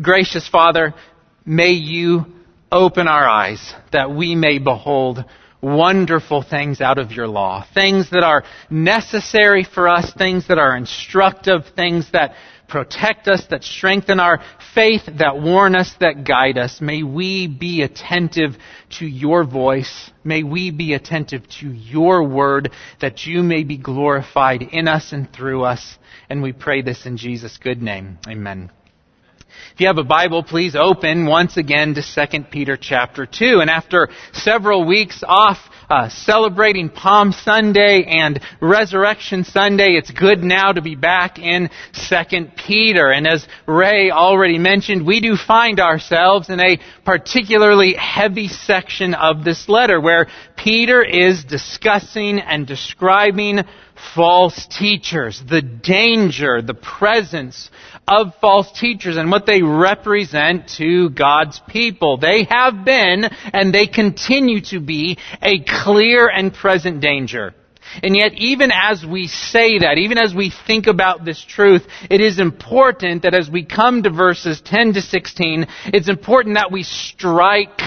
[0.00, 0.94] Gracious Father,
[1.44, 2.24] may you
[2.70, 5.24] open our eyes that we may behold
[5.60, 7.64] wonderful things out of your law.
[7.74, 12.34] Things that are necessary for us, things that are instructive, things that
[12.68, 14.42] protect us, that strengthen our
[14.74, 16.80] faith, that warn us, that guide us.
[16.80, 18.56] May we be attentive
[18.98, 20.10] to your voice.
[20.24, 25.30] May we be attentive to your word, that you may be glorified in us and
[25.32, 25.98] through us.
[26.30, 28.18] And we pray this in Jesus' good name.
[28.26, 28.70] Amen.
[29.74, 33.60] If you have a Bible, please open once again to 2 Peter chapter 2.
[33.60, 40.72] And after several weeks off uh, celebrating Palm Sunday and Resurrection Sunday, it's good now
[40.72, 43.10] to be back in 2 Peter.
[43.10, 49.44] And as Ray already mentioned, we do find ourselves in a particularly heavy section of
[49.44, 53.60] this letter where Peter is discussing and describing
[54.14, 57.70] false teachers, the danger, the presence
[58.06, 62.18] of false teachers and what they represent to God's people.
[62.18, 67.54] They have been and they continue to be a clear and present danger.
[68.02, 72.20] And yet, even as we say that, even as we think about this truth, it
[72.20, 76.84] is important that as we come to verses 10 to 16, it's important that we
[76.84, 77.80] strike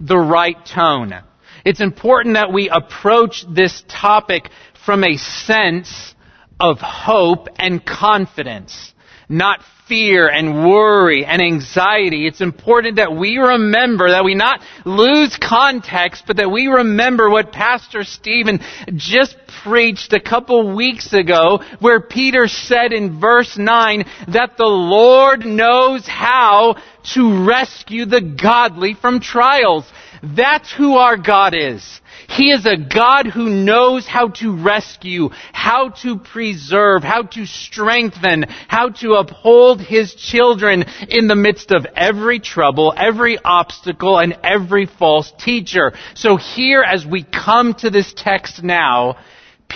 [0.00, 1.22] the right tone.
[1.64, 4.50] It's important that we approach this topic
[4.84, 6.14] from a sense
[6.58, 8.92] of hope and confidence,
[9.28, 12.26] not fear and worry and anxiety.
[12.26, 17.52] It's important that we remember that we not lose context, but that we remember what
[17.52, 18.60] Pastor Stephen
[18.94, 25.44] just preached a couple weeks ago where Peter said in verse 9 that the Lord
[25.44, 26.76] knows how
[27.14, 29.84] to rescue the godly from trials.
[30.22, 32.00] That's who our God is.
[32.28, 38.44] He is a God who knows how to rescue, how to preserve, how to strengthen,
[38.68, 44.86] how to uphold His children in the midst of every trouble, every obstacle, and every
[44.86, 45.92] false teacher.
[46.14, 49.16] So here as we come to this text now,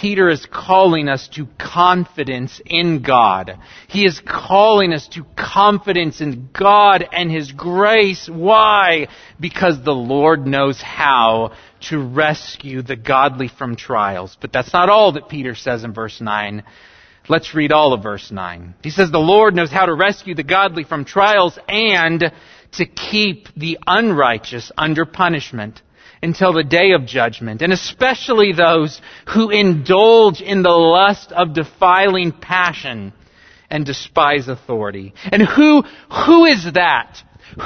[0.01, 3.59] Peter is calling us to confidence in God.
[3.89, 8.29] He is calling us to confidence in God and His grace.
[8.31, 9.09] Why?
[9.41, 11.53] Because the Lord knows how
[11.89, 14.37] to rescue the godly from trials.
[14.39, 16.63] But that's not all that Peter says in verse 9.
[17.29, 18.75] Let's read all of verse 9.
[18.83, 22.33] He says, The Lord knows how to rescue the godly from trials and
[22.73, 25.81] to keep the unrighteous under punishment
[26.23, 29.01] until the day of judgment, and especially those
[29.35, 33.13] who indulge in the lust of defiling passion
[33.71, 35.15] and despise authority.
[35.25, 35.83] And who,
[36.27, 37.23] who is that?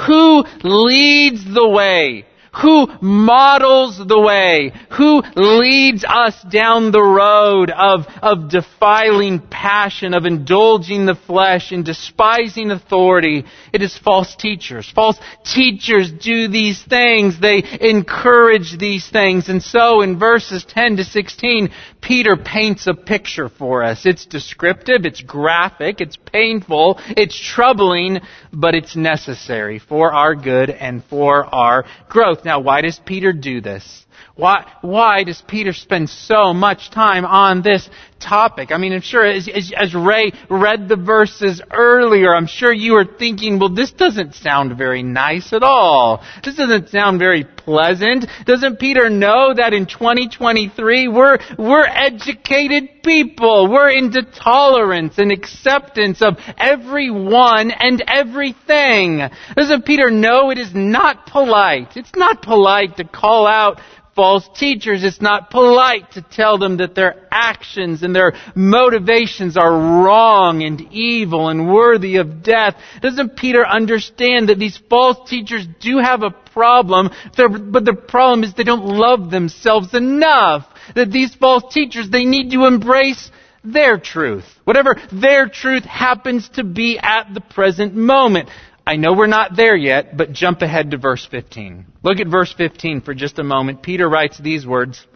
[0.07, 2.25] Who leads the way?
[2.53, 10.25] Who models the way, who leads us down the road of, of defiling passion, of
[10.25, 13.45] indulging the flesh and despising authority.
[13.71, 14.89] It is false teachers.
[14.93, 17.39] False teachers do these things.
[17.39, 19.47] They encourage these things.
[19.47, 21.69] And so in verses 10 to 16,
[22.01, 24.05] Peter paints a picture for us.
[24.05, 28.19] It's descriptive, it's graphic, it's painful, it's troubling,
[28.51, 32.40] but it's necessary for our good and for our growth.
[32.43, 34.05] Now, why does Peter do this?
[34.41, 37.87] Why, why does Peter spend so much time on this
[38.19, 38.71] topic?
[38.71, 42.93] I mean, I'm sure as, as, as, Ray read the verses earlier, I'm sure you
[42.93, 46.23] were thinking, well, this doesn't sound very nice at all.
[46.43, 48.25] This doesn't sound very pleasant.
[48.47, 53.69] Doesn't Peter know that in 2023 we're, we're educated people.
[53.69, 59.21] We're into tolerance and acceptance of everyone and everything.
[59.55, 61.95] Doesn't Peter know it is not polite?
[61.95, 63.79] It's not polite to call out
[64.21, 69.73] false teachers, it's not polite to tell them that their actions and their motivations are
[69.73, 72.75] wrong and evil and worthy of death.
[73.01, 78.53] Doesn't Peter understand that these false teachers do have a problem, but the problem is
[78.53, 80.67] they don't love themselves enough?
[80.93, 83.31] That these false teachers, they need to embrace
[83.63, 84.45] their truth.
[84.65, 88.49] Whatever their truth happens to be at the present moment.
[88.91, 91.85] I know we're not there yet, but jump ahead to verse 15.
[92.03, 93.81] Look at verse 15 for just a moment.
[93.81, 95.07] Peter writes these words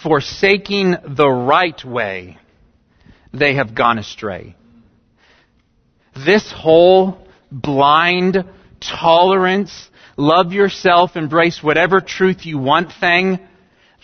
[0.00, 2.38] Forsaking the right way,
[3.32, 4.54] they have gone astray.
[6.14, 8.44] This whole blind
[8.78, 13.40] tolerance, love yourself, embrace whatever truth you want thing,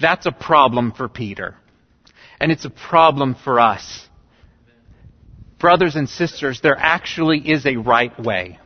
[0.00, 1.54] that's a problem for Peter.
[2.40, 4.08] And it's a problem for us
[5.62, 8.58] brothers and sisters, there actually is a right way.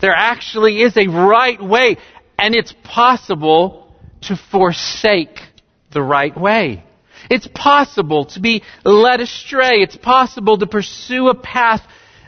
[0.00, 1.98] There actually is a right way,
[2.38, 3.92] and it's possible
[4.22, 5.40] to forsake
[5.92, 6.84] the right way.
[7.28, 9.82] It's possible to be led astray.
[9.82, 11.82] It's possible to pursue a path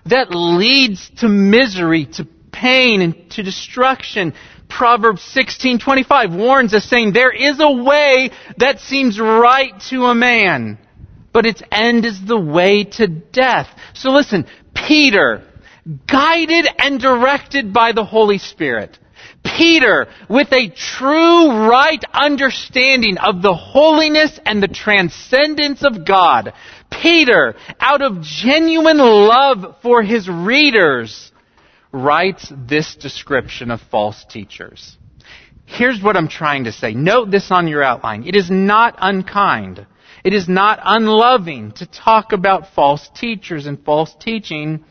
[0.06, 4.34] that leads to misery, to pain, and to destruction.
[4.68, 10.78] Proverbs 16:25 warns us saying there is a way that seems right to a man,
[11.32, 13.68] but its end is the way to death.
[13.94, 15.42] So listen, Peter,
[16.06, 18.98] guided and directed by the Holy Spirit,
[19.44, 26.52] Peter, with a true right understanding of the holiness and the transcendence of God,
[26.90, 31.32] Peter, out of genuine love for his readers,
[31.92, 34.96] writes this description of false teachers.
[35.64, 36.92] Here's what I'm trying to say.
[36.94, 38.26] Note this on your outline.
[38.26, 39.86] It is not unkind.
[40.24, 44.84] It is not unloving to talk about false teachers and false teaching.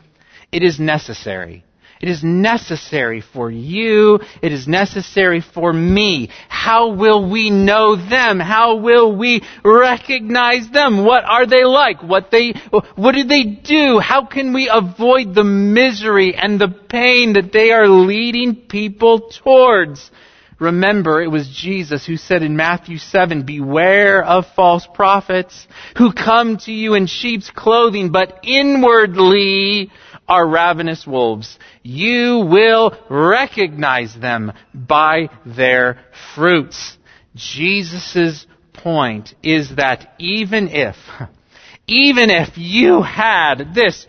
[0.50, 1.64] It is necessary.
[2.00, 4.20] It is necessary for you.
[4.40, 6.30] It is necessary for me.
[6.48, 8.38] How will we know them?
[8.38, 11.04] How will we recognize them?
[11.04, 12.02] What are they like?
[12.02, 12.52] What they,
[12.94, 13.98] what do they do?
[13.98, 20.10] How can we avoid the misery and the pain that they are leading people towards?
[20.58, 26.56] Remember, it was Jesus who said in Matthew 7, Beware of false prophets who come
[26.58, 29.90] to you in sheep's clothing, but inwardly
[30.26, 31.58] are ravenous wolves.
[31.82, 36.00] You will recognize them by their
[36.34, 36.98] fruits.
[37.36, 40.96] Jesus' point is that even if,
[41.86, 44.06] even if you had this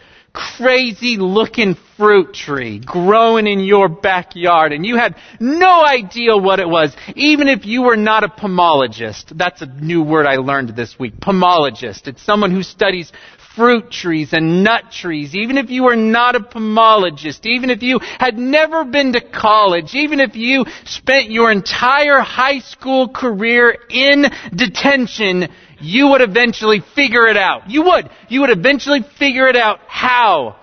[0.57, 6.67] crazy looking fruit tree growing in your backyard and you had no idea what it
[6.67, 9.37] was, even if you were not a pomologist.
[9.37, 11.19] That's a new word I learned this week.
[11.19, 12.07] Pomologist.
[12.07, 13.11] It's someone who studies
[13.55, 17.99] fruit trees and nut trees, even if you were not a pomologist, even if you
[17.99, 24.25] had never been to college, even if you spent your entire high school career in
[24.55, 25.49] detention,
[25.81, 27.69] you would eventually figure it out.
[27.69, 28.09] You would.
[28.27, 29.79] You would eventually figure it out.
[29.87, 30.57] How?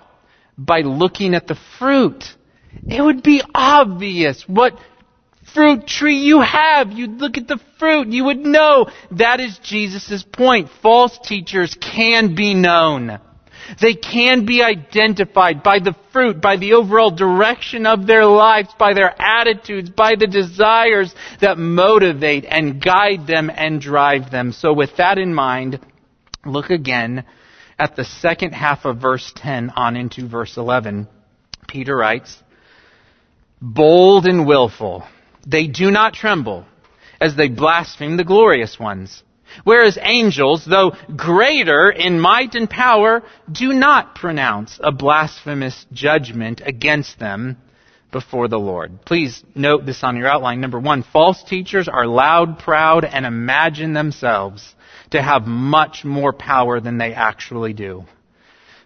[0.57, 2.23] By looking at the fruit.
[2.87, 4.77] It would be obvious what
[5.53, 6.91] fruit tree you have.
[6.91, 8.07] You'd look at the fruit.
[8.07, 8.89] You would know.
[9.11, 10.69] That is Jesus' point.
[10.81, 13.19] False teachers can be known.
[13.81, 18.93] They can be identified by the fruit, by the overall direction of their lives, by
[18.93, 24.51] their attitudes, by the desires that motivate and guide them and drive them.
[24.51, 25.79] So with that in mind,
[26.45, 27.25] look again
[27.79, 31.07] at the second half of verse 10 on into verse 11.
[31.67, 32.41] Peter writes,
[33.61, 35.03] Bold and willful
[35.47, 36.65] they do not tremble
[37.21, 39.23] as they blaspheme the glorious ones.
[39.63, 47.19] Whereas angels, though greater in might and power, do not pronounce a blasphemous judgment against
[47.19, 47.57] them
[48.11, 49.05] before the Lord.
[49.05, 50.61] Please note this on your outline.
[50.61, 54.75] Number one, false teachers are loud, proud, and imagine themselves
[55.11, 58.05] to have much more power than they actually do.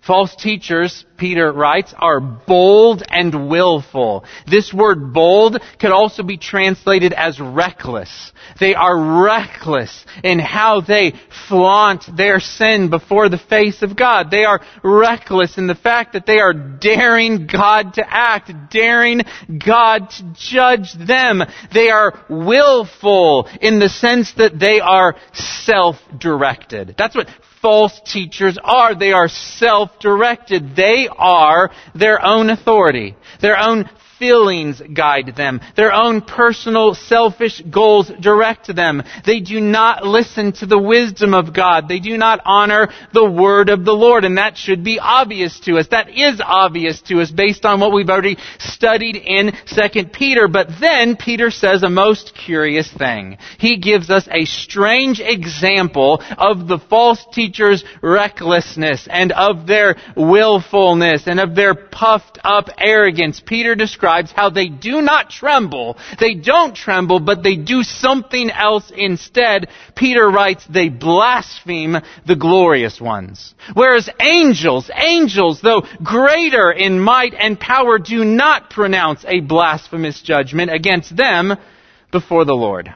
[0.06, 4.26] False teachers, Peter writes, are bold and willful.
[4.48, 8.32] This word bold could also be translated as reckless.
[8.60, 11.14] They are reckless in how they
[11.48, 14.32] flaunt their sin before the face of God.
[14.32, 19.22] They are reckless in the fact that they are daring God to act, daring
[19.64, 21.44] God to judge them.
[21.72, 26.96] They are willful in the sense that they are self-directed.
[26.98, 27.30] That's what
[27.62, 28.96] false teachers are.
[28.96, 29.28] They are
[30.02, 30.76] self-directed.
[30.76, 33.90] They are their own authority, their own
[34.22, 35.60] feelings guide them.
[35.76, 39.02] Their own personal selfish goals direct them.
[39.26, 41.88] They do not listen to the wisdom of God.
[41.88, 44.24] They do not honor the word of the Lord.
[44.24, 45.88] And that should be obvious to us.
[45.88, 50.48] That is obvious to us based on what we've already studied in 2 Peter.
[50.48, 53.40] But then Peter says a most curious thing.
[53.58, 61.24] He gives us a strange example of the false teacher's recklessness and of their willfulness
[61.26, 63.42] and of their puffed up arrogance.
[63.44, 65.98] Peter describes describes how they do not tremble.
[66.20, 69.70] They don't tremble, but they do something else instead.
[69.96, 73.56] Peter writes, they blaspheme the glorious ones.
[73.74, 80.72] Whereas angels, angels, though greater in might and power, do not pronounce a blasphemous judgment
[80.74, 81.54] against them
[82.12, 82.94] before the Lord.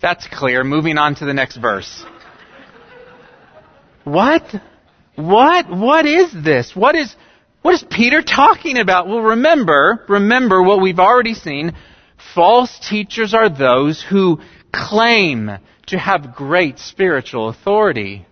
[0.00, 0.64] That's clear.
[0.64, 2.04] Moving on to the next verse.
[4.04, 4.42] What?
[5.16, 5.68] What?
[5.68, 6.74] What is this?
[6.74, 7.14] What is,
[7.62, 9.08] what is Peter talking about?
[9.08, 11.74] Well, remember, remember what we've already seen.
[12.34, 14.40] False teachers are those who
[14.72, 15.50] claim
[15.86, 18.26] to have great spiritual authority.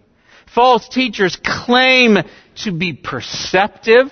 [0.54, 2.18] False teachers claim
[2.62, 4.11] to be perceptive.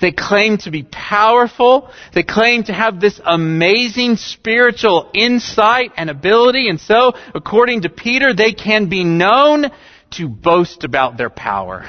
[0.00, 1.90] They claim to be powerful.
[2.12, 6.68] They claim to have this amazing spiritual insight and ability.
[6.68, 9.70] And so, according to Peter, they can be known
[10.12, 11.84] to boast about their power,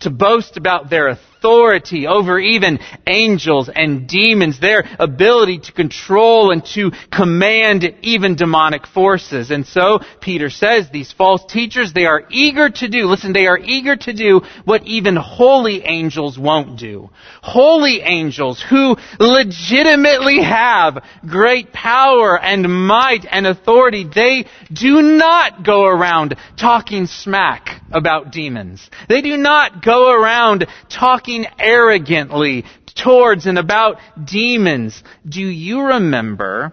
[0.00, 6.64] to boast about their authority over even angels and demons, their ability to control and
[6.64, 9.50] to command even demonic forces.
[9.50, 13.58] And so, Peter says, these false teachers, they are eager to do, listen, they are
[13.58, 17.10] eager to do what even holy angels won't do.
[17.42, 25.84] Holy angels who legitimately have great power and might and authority, they do not go
[25.84, 28.90] around talking smack about demons.
[29.08, 35.02] They do not go around talking arrogantly towards and about demons.
[35.28, 36.72] Do you remember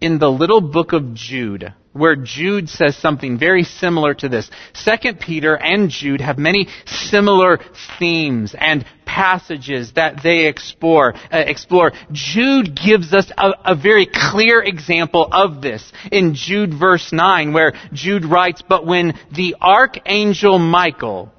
[0.00, 4.50] in the little book of Jude, where Jude says something very similar to this.
[4.72, 7.58] Second Peter and Jude have many similar
[7.98, 11.14] themes and passages that they explore.
[11.32, 11.92] Uh, explore.
[12.12, 17.74] Jude gives us a, a very clear example of this in Jude verse 9 where
[17.92, 21.32] Jude writes, But when the archangel Michael,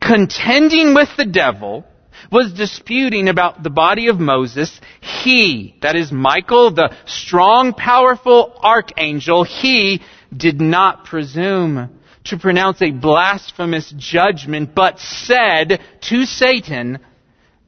[0.00, 1.84] contending with the devil,
[2.30, 9.44] was disputing about the body of Moses, he, that is Michael, the strong, powerful archangel,
[9.44, 10.02] he
[10.36, 16.98] did not presume to pronounce a blasphemous judgment, but said to Satan,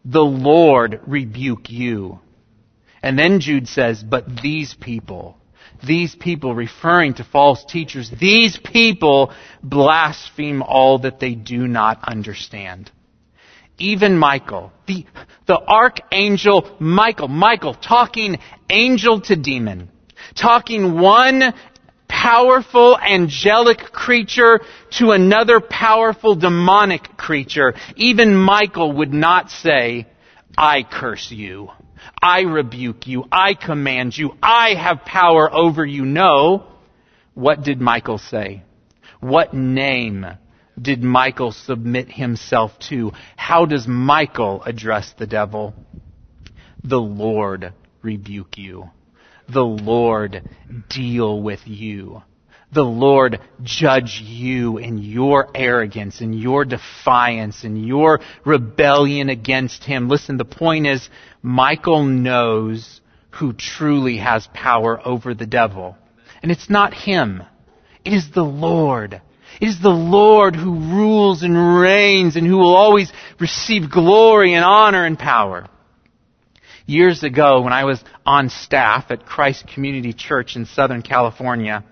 [0.04, 2.20] the Lord rebuke you.
[3.02, 5.38] And then Jude says, but these people,
[5.82, 9.32] these people referring to false teachers, these people
[9.62, 12.90] blaspheme all that they do not understand
[13.80, 15.06] even Michael, the,
[15.46, 19.90] the archangel Michael, Michael talking angel to demon,
[20.34, 21.54] talking one
[22.06, 24.60] powerful angelic creature
[24.90, 27.74] to another powerful demonic creature.
[27.96, 30.06] Even Michael would not say,
[30.56, 31.70] I curse you.
[32.22, 33.24] I rebuke you.
[33.30, 34.36] I command you.
[34.42, 36.04] I have power over you.
[36.04, 36.66] No.
[37.34, 38.62] What did Michael say?
[39.20, 40.26] What name
[40.80, 43.12] did Michael submit himself to?
[43.36, 45.74] How does Michael address the devil?
[46.82, 48.90] The Lord rebuke you.
[49.48, 50.48] The Lord
[50.88, 52.22] deal with you.
[52.72, 60.08] The Lord judge you in your arrogance, in your defiance, in your rebellion against Him.
[60.08, 61.08] Listen, the point is,
[61.42, 63.00] Michael knows
[63.30, 65.96] who truly has power over the devil.
[66.42, 67.42] And it's not him.
[68.04, 69.20] It is the Lord.
[69.60, 74.64] It is the Lord who rules and reigns and who will always receive glory and
[74.64, 75.68] honor and power.
[76.86, 81.84] Years ago, when I was on staff at Christ Community Church in Southern California,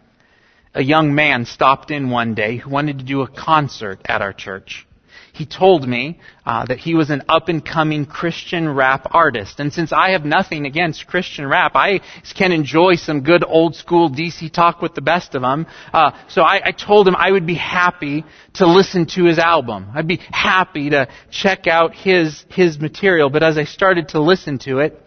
[0.74, 4.32] a young man stopped in one day who wanted to do a concert at our
[4.32, 4.86] church
[5.38, 9.60] he told me uh, that he was an up and coming Christian rap artist.
[9.60, 12.00] And since I have nothing against Christian rap, I
[12.34, 15.66] can enjoy some good old school DC talk with the best of them.
[15.92, 19.86] Uh, so I, I told him I would be happy to listen to his album.
[19.94, 23.30] I'd be happy to check out his his material.
[23.30, 25.00] But as I started to listen to it,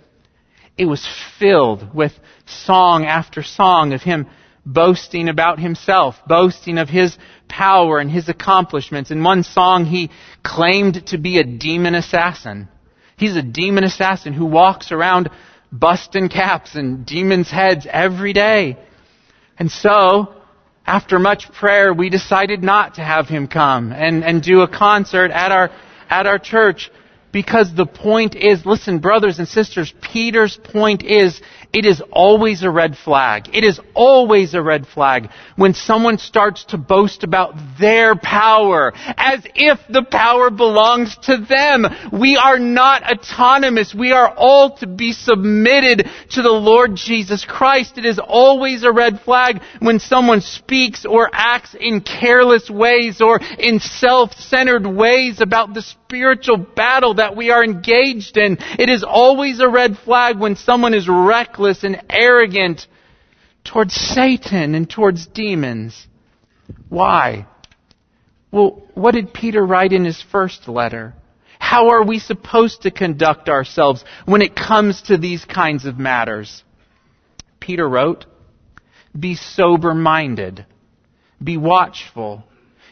[0.77, 1.05] it was
[1.39, 2.13] filled with
[2.45, 4.27] song after song of him
[4.65, 9.11] boasting about himself, boasting of his power and his accomplishments.
[9.11, 10.09] In one song, he
[10.43, 12.69] claimed to be a demon assassin.
[13.17, 15.29] He's a demon assassin who walks around
[15.71, 18.77] busting caps and demons' heads every day.
[19.57, 20.33] And so,
[20.85, 25.31] after much prayer, we decided not to have him come and, and do a concert
[25.31, 25.69] at our,
[26.09, 26.91] at our church.
[27.31, 31.41] Because the point is, listen, brothers and sisters, Peter's point is,
[31.73, 33.49] it is always a red flag.
[33.53, 39.45] It is always a red flag when someone starts to boast about their power as
[39.55, 41.85] if the power belongs to them.
[42.11, 43.95] We are not autonomous.
[43.95, 47.97] We are all to be submitted to the Lord Jesus Christ.
[47.97, 53.39] It is always a red flag when someone speaks or acts in careless ways or
[53.57, 58.57] in self-centered ways about the spiritual battle that we are engaged in.
[58.77, 62.85] It is always a red flag when someone is reckless and arrogant
[63.63, 66.05] towards Satan and towards demons.
[66.89, 67.47] Why?
[68.51, 71.13] Well, what did Peter write in his first letter?
[71.59, 76.61] How are we supposed to conduct ourselves when it comes to these kinds of matters?
[77.61, 78.25] Peter wrote,
[79.17, 80.65] Be sober minded,
[81.41, 82.43] be watchful.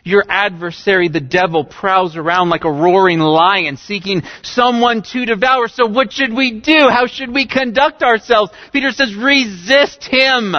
[0.04, 5.68] Your adversary, the devil, prowls around like a roaring lion seeking someone to devour.
[5.68, 6.90] So what should we do?
[6.90, 8.52] How should we conduct ourselves?
[8.72, 10.56] Peter says, resist him.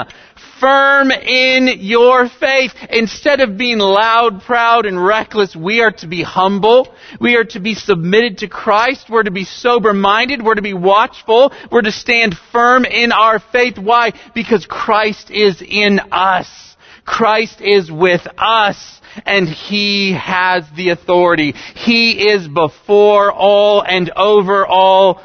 [0.60, 2.74] Firm in your faith.
[2.90, 6.94] Instead of being loud, proud, and reckless, we are to be humble.
[7.18, 9.08] We are to be submitted to Christ.
[9.08, 10.42] We're to be sober minded.
[10.42, 11.52] We're to be watchful.
[11.72, 13.78] We're to stand firm in our faith.
[13.78, 14.12] Why?
[14.34, 16.76] Because Christ is in us.
[17.06, 21.52] Christ is with us and He has the authority.
[21.74, 25.22] He is before all and over all.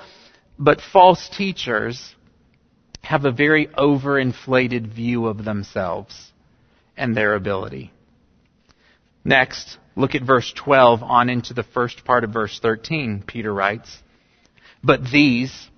[0.57, 2.15] But false teachers
[3.01, 6.31] have a very overinflated view of themselves
[6.97, 7.91] and their ability.
[9.23, 13.23] Next, look at verse 12 on into the first part of verse 13.
[13.25, 13.97] Peter writes,
[14.83, 15.69] But these,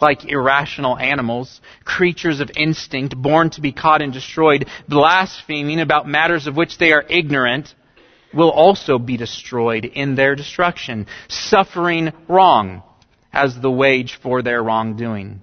[0.00, 6.46] like irrational animals, creatures of instinct, born to be caught and destroyed, blaspheming about matters
[6.46, 7.74] of which they are ignorant,
[8.34, 12.82] will also be destroyed in their destruction, suffering wrong
[13.32, 15.40] as the wage for their wrongdoing.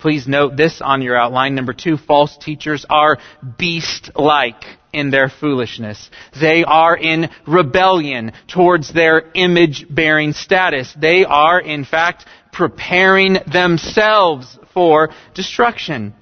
[0.00, 1.54] Please note this on your outline.
[1.54, 3.18] Number two, false teachers are
[3.58, 6.10] beast-like in their foolishness.
[6.40, 10.94] They are in rebellion towards their image-bearing status.
[10.98, 12.24] They are, in fact,
[12.60, 16.14] preparing themselves for destruction.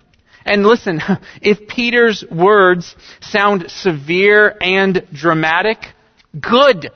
[0.44, 1.00] And listen,
[1.42, 5.78] if Peter's words sound severe and dramatic,
[6.40, 6.90] good.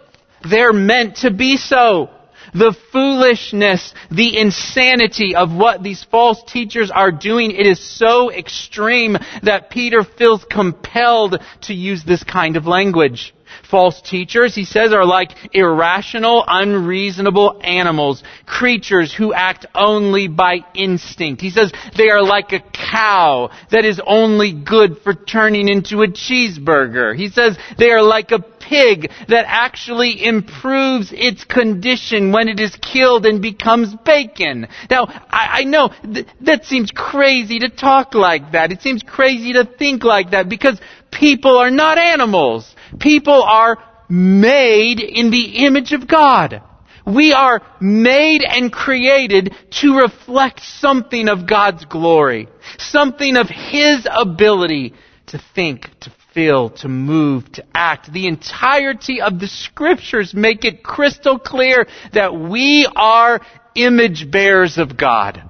[0.49, 2.11] They're meant to be so.
[2.55, 9.17] The foolishness, the insanity of what these false teachers are doing, it is so extreme
[9.43, 13.35] that Peter feels compelled to use this kind of language.
[13.69, 21.41] False teachers, he says, are like irrational, unreasonable animals, creatures who act only by instinct.
[21.41, 26.09] He says they are like a cow that is only good for turning into a
[26.09, 27.17] cheeseburger.
[27.17, 28.41] He says they are like a
[28.73, 34.67] pig that actually improves its condition when it is killed and becomes bacon.
[34.89, 38.73] Now, I, I know th- that seems crazy to talk like that.
[38.73, 40.81] It seems crazy to think like that because
[41.12, 42.75] people are not animals.
[42.99, 43.78] People are
[44.09, 46.62] made in the image of God.
[47.07, 54.95] We are made and created to reflect something of God's glory, something of His ability
[55.26, 58.12] to think, to feel, to move, to act.
[58.12, 63.40] The entirety of the scriptures make it crystal clear that we are
[63.75, 65.42] image bearers of God.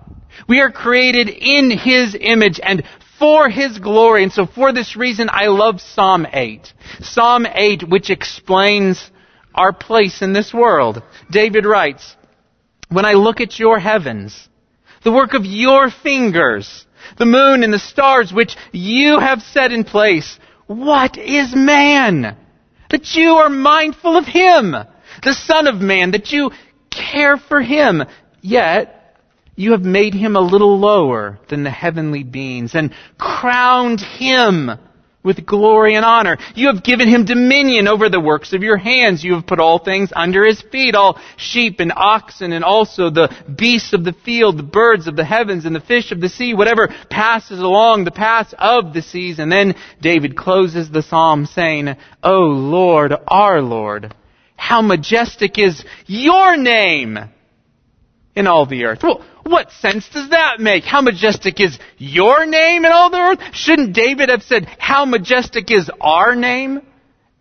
[0.48, 2.82] We are created in His image and
[3.22, 4.24] for His glory.
[4.24, 6.72] And so for this reason, I love Psalm 8.
[7.02, 9.12] Psalm 8, which explains
[9.54, 11.00] our place in this world.
[11.30, 12.16] David writes,
[12.88, 14.48] When I look at your heavens,
[15.04, 16.84] the work of your fingers,
[17.16, 22.36] the moon and the stars which you have set in place, what is man?
[22.90, 24.74] That you are mindful of him,
[25.22, 26.50] the Son of Man, that you
[26.90, 28.02] care for him.
[28.40, 29.01] Yet,
[29.54, 34.70] you have made him a little lower than the heavenly beings and crowned him
[35.22, 36.36] with glory and honor.
[36.54, 39.22] You have given him dominion over the works of your hands.
[39.22, 43.30] You have put all things under his feet, all sheep and oxen and also the
[43.56, 46.54] beasts of the field, the birds of the heavens and the fish of the sea,
[46.54, 49.38] whatever passes along the paths of the seas.
[49.38, 54.14] And then David closes the psalm saying, O Lord, our Lord,
[54.56, 57.18] how majestic is your name
[58.34, 59.00] in all the earth.
[59.02, 60.84] Well, what sense does that make?
[60.84, 63.40] How majestic is your name in all the earth?
[63.52, 66.82] Shouldn't David have said, how majestic is our name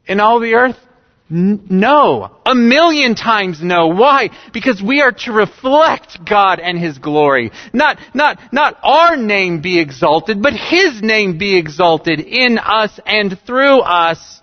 [0.05, 0.77] in all the earth?
[1.29, 2.29] No.
[2.45, 3.87] A million times no.
[3.87, 4.31] Why?
[4.51, 7.51] Because we are to reflect God and His glory.
[7.71, 13.39] Not, not, not our name be exalted, but His name be exalted in us and
[13.47, 14.41] through us.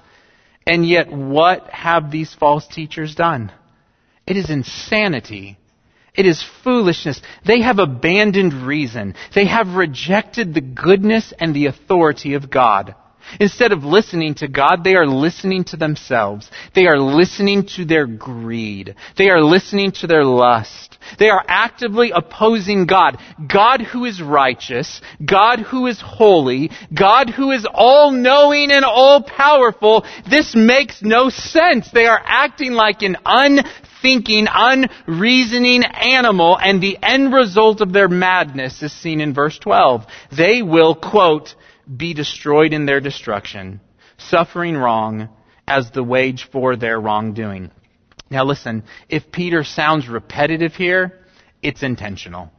[0.67, 3.53] And yet what have these false teachers done?
[4.27, 5.58] It is insanity
[6.19, 7.23] it is foolishness.
[7.47, 9.15] They have abandoned reason.
[9.37, 12.97] They have rejected the goodness and the authority of God.
[13.41, 16.51] Instead of listening to God, they are listening to themselves.
[16.75, 18.95] They are listening to their greed.
[19.17, 20.99] They are listening to their lust.
[21.19, 23.19] They are actively opposing God.
[23.49, 30.05] God who is righteous, God who is holy, God who is all-knowing and all-powerful.
[30.29, 31.91] This makes no sense.
[31.91, 38.83] They are acting like an unthinking, unreasoning animal, and the end result of their madness
[38.83, 40.07] is seen in verse 12.
[40.37, 41.55] They will, quote,
[41.97, 43.81] be destroyed in their destruction,
[44.17, 45.29] suffering wrong
[45.67, 47.71] as the wage for their wrongdoing.
[48.31, 51.19] Now listen, if Peter sounds repetitive here,
[51.63, 52.51] it's intentional.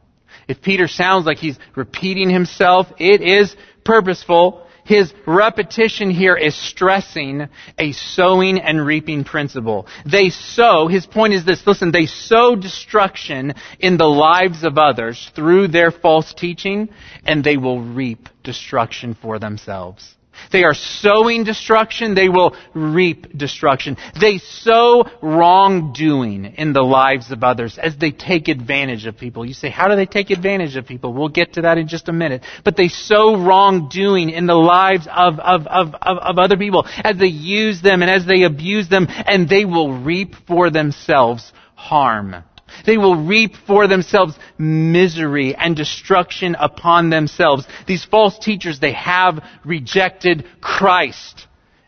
[0.48, 7.48] If Peter sounds like he's repeating himself, it is purposeful his repetition here is stressing
[7.78, 9.86] a sowing and reaping principle.
[10.04, 15.30] They sow, his point is this, listen, they sow destruction in the lives of others
[15.36, 16.88] through their false teaching,
[17.24, 20.16] and they will reap destruction for themselves.
[20.52, 23.96] They are sowing destruction, they will reap destruction.
[24.20, 29.44] They sow wrongdoing in the lives of others as they take advantage of people.
[29.44, 31.12] You say, how do they take advantage of people?
[31.12, 32.44] We'll get to that in just a minute.
[32.64, 37.16] But they sow wrongdoing in the lives of, of, of, of, of other people as
[37.18, 42.44] they use them and as they abuse them, and they will reap for themselves harm.
[42.86, 47.66] They will reap for themselves misery and destruction upon themselves.
[47.86, 51.46] These false teachers, they have rejected Christ.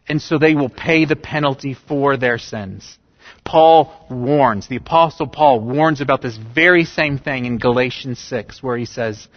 [0.08, 2.98] And so they will pay the penalty for their sins.
[3.44, 8.76] Paul warns, the apostle Paul warns about this very same thing in Galatians 6 where
[8.76, 9.28] he says,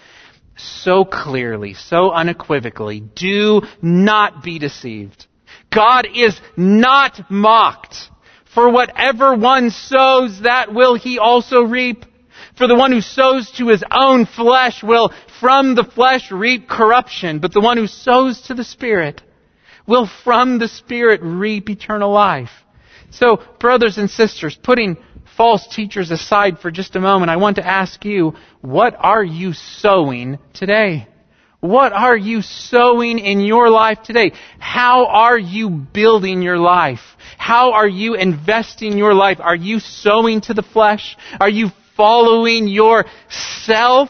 [0.58, 5.26] so clearly, so unequivocally, do not be deceived.
[5.74, 8.05] God is not mocked.
[8.56, 12.06] For whatever one sows, that will he also reap.
[12.58, 17.40] For the one who sows to his own flesh will from the flesh reap corruption,
[17.40, 19.22] but the one who sows to the Spirit
[19.86, 22.52] will from the Spirit reap eternal life.
[23.12, 24.98] So, brothers and sisters, putting
[25.36, 29.52] false teachers aside for just a moment, I want to ask you, what are you
[29.52, 31.10] sowing today?
[31.60, 34.32] What are you sowing in your life today?
[34.60, 37.02] How are you building your life?
[37.38, 39.40] How are you investing your life?
[39.40, 41.18] Are you sowing to the flesh?
[41.40, 44.10] Are you following yourself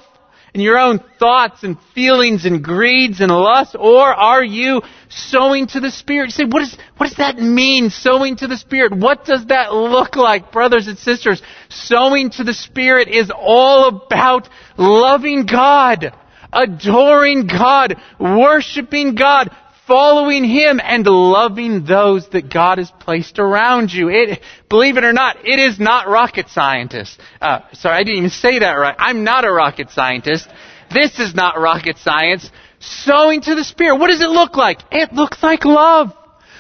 [0.54, 3.76] and your own thoughts and feelings and greeds and lusts?
[3.78, 6.28] Or are you sowing to the Spirit?
[6.28, 8.96] You say, what, is, what does that mean, sowing to the Spirit?
[8.96, 11.42] What does that look like, brothers and sisters?
[11.70, 16.14] Sowing to the Spirit is all about loving God
[16.56, 19.50] adoring God, worshiping God,
[19.88, 24.10] following Him, and loving those that God has placed around you.
[24.10, 27.20] It, believe it or not, it is not rocket scientist.
[27.40, 28.96] Uh, sorry, I didn't even say that right.
[28.98, 30.50] I'm not a rocket scientist.
[30.94, 32.50] This is not rocket science.
[32.80, 33.98] Sowing to the Spirit.
[33.98, 34.80] What does it look like?
[34.92, 36.14] It looks like love.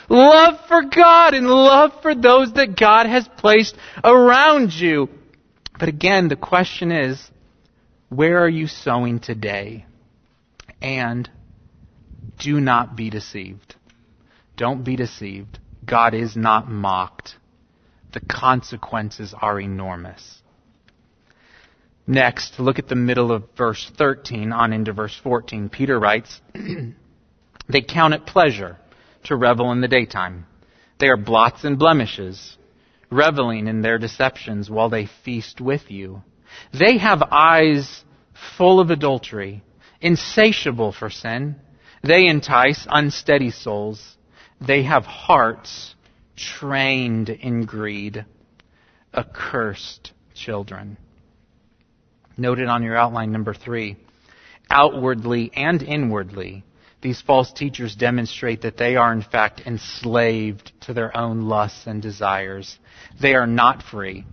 [0.09, 5.09] Love for God and love for those that God has placed around you.
[5.79, 7.29] But again, the question is,
[8.09, 9.85] where are you sowing today?
[10.81, 11.29] And
[12.39, 13.75] do not be deceived.
[14.57, 15.59] Don't be deceived.
[15.85, 17.35] God is not mocked.
[18.13, 20.41] The consequences are enormous.
[22.07, 25.69] Next, look at the middle of verse 13 on into verse 14.
[25.69, 26.39] Peter writes,
[27.67, 28.77] They count it pleasure
[29.23, 30.45] to revel in the daytime.
[30.99, 32.57] They are blots and blemishes,
[33.09, 36.21] reveling in their deceptions while they feast with you.
[36.77, 38.03] They have eyes
[38.57, 39.63] full of adultery,
[39.99, 41.55] insatiable for sin.
[42.05, 44.15] They entice unsteady souls.
[44.61, 45.95] They have hearts
[46.35, 48.25] trained in greed,
[49.11, 50.97] accursed children.
[52.37, 53.97] Noted on your outline number three.
[54.69, 56.63] Outwardly and inwardly,
[57.01, 62.03] these false teachers demonstrate that they are in fact enslaved to their own lusts and
[62.03, 62.77] desires.
[63.19, 64.25] They are not free.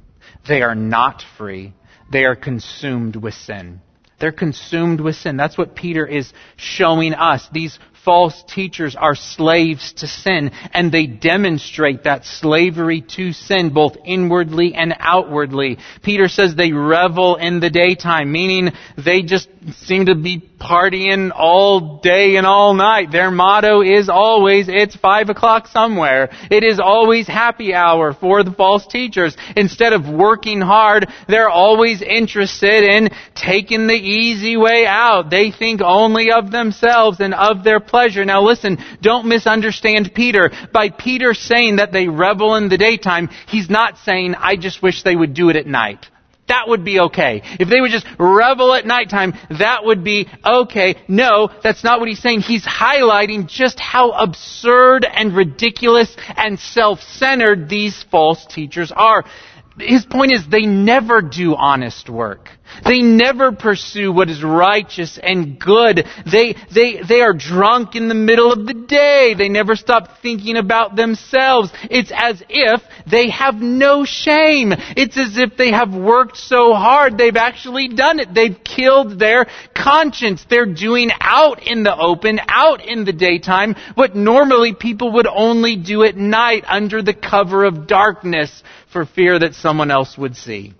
[0.46, 1.72] They are not free.
[2.10, 3.80] They are consumed with sin.
[4.22, 5.36] They're consumed with sin.
[5.36, 7.48] That's what Peter is showing us.
[7.50, 13.96] These false teachers are slaves to sin, and they demonstrate that slavery to sin both
[14.04, 15.78] inwardly and outwardly.
[16.02, 19.48] Peter says they revel in the daytime, meaning they just
[19.84, 23.10] seem to be partying all day and all night.
[23.10, 26.30] Their motto is always, it's five o'clock somewhere.
[26.50, 29.36] It is always happy hour for the false teachers.
[29.56, 35.30] Instead of working hard, they're always interested in taking the easy way out.
[35.30, 38.24] They think only of themselves and of their pleasure.
[38.24, 40.50] Now listen, don't misunderstand Peter.
[40.72, 45.02] By Peter saying that they revel in the daytime, he's not saying, I just wish
[45.02, 46.06] they would do it at night.
[46.48, 47.42] That would be okay.
[47.60, 50.96] If they would just revel at nighttime, that would be okay.
[51.06, 52.40] No, that's not what he's saying.
[52.40, 59.24] He's highlighting just how absurd and ridiculous and self-centered these false teachers are.
[59.78, 62.50] His point is they never do honest work.
[62.84, 66.06] They never pursue what is righteous and good.
[66.30, 69.34] They, they, they are drunk in the middle of the day.
[69.36, 71.70] They never stop thinking about themselves.
[71.90, 74.72] It's as if they have no shame.
[74.96, 78.32] It's as if they have worked so hard they've actually done it.
[78.32, 80.44] They've killed their conscience.
[80.48, 85.76] They're doing out in the open, out in the daytime, what normally people would only
[85.76, 90.74] do at night under the cover of darkness for fear that someone else would see.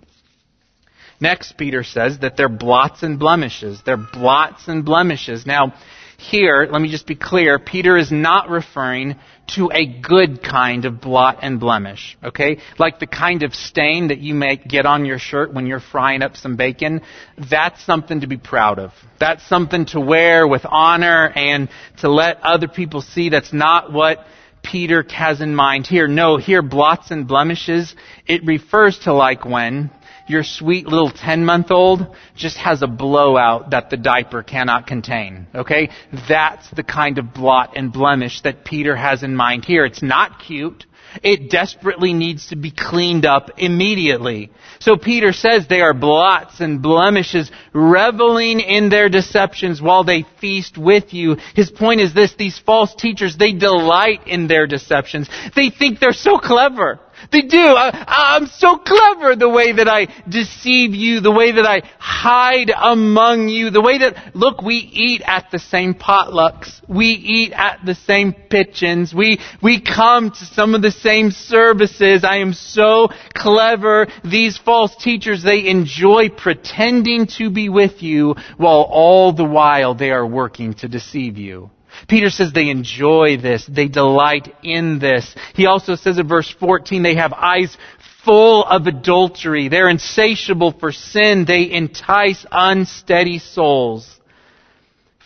[1.19, 3.81] Next, Peter says that they're blots and blemishes.
[3.85, 5.45] They're blots and blemishes.
[5.45, 5.73] Now,
[6.17, 9.15] here, let me just be clear, Peter is not referring
[9.55, 12.59] to a good kind of blot and blemish, okay?
[12.79, 16.21] Like the kind of stain that you may get on your shirt when you're frying
[16.21, 17.01] up some bacon.
[17.49, 18.91] That's something to be proud of.
[19.19, 23.29] That's something to wear with honor and to let other people see.
[23.29, 24.19] That's not what
[24.63, 26.07] Peter has in mind here.
[26.07, 27.95] No, here blots and blemishes,
[28.25, 29.91] it refers to like when
[30.27, 35.47] your sweet little 10 month old just has a blowout that the diaper cannot contain.
[35.53, 35.89] Okay?
[36.27, 39.85] That's the kind of blot and blemish that Peter has in mind here.
[39.85, 40.85] It's not cute.
[41.21, 44.51] It desperately needs to be cleaned up immediately.
[44.79, 50.77] So Peter says they are blots and blemishes, reveling in their deceptions while they feast
[50.77, 51.37] with you.
[51.55, 55.29] His point is this, these false teachers, they delight in their deceptions.
[55.55, 56.99] They think they're so clever.
[57.31, 57.59] They do.
[57.59, 62.71] I, am so clever the way that I deceive you, the way that I hide
[62.75, 66.81] among you, the way that, look, we eat at the same potlucks.
[66.87, 69.13] We eat at the same pitchings.
[69.13, 72.23] We, we come to some of the same services.
[72.23, 74.07] I am so clever.
[74.23, 80.11] These false teachers, they enjoy pretending to be with you while all the while they
[80.11, 81.69] are working to deceive you.
[82.07, 83.65] Peter says they enjoy this.
[83.65, 85.35] They delight in this.
[85.55, 87.75] He also says in verse 14, they have eyes
[88.23, 89.69] full of adultery.
[89.69, 91.45] They're insatiable for sin.
[91.45, 94.09] They entice unsteady souls.